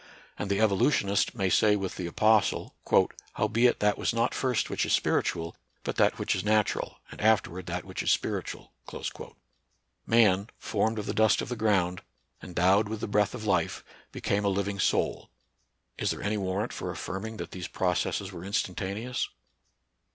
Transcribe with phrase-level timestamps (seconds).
[0.39, 2.73] And the evolutionist may say with the apostle:"
[3.35, 7.67] Howbeit that was not first which is spiritual, but that which is natural, and afterward
[7.67, 8.71] that which is spiritual."
[10.07, 12.01] Man," formed of the dust of the ground,"
[12.41, 15.29] endowed with "the breath of life," "became a living soul."
[15.99, 19.29] Is there any warrant for affirming that these processes were instantaneous